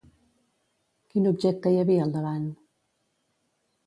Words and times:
Quin 1.11 1.29
objecte 1.31 1.73
hi 1.73 1.77
havia 1.81 2.05
al 2.07 2.13
davant? 2.15 2.47